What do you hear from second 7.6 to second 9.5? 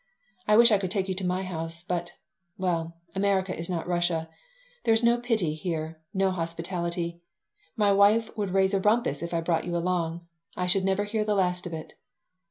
My wife would raise a rumpus if I